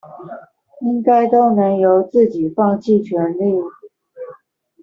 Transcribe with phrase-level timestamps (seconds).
[0.79, 3.61] 應該都能由自己放棄權力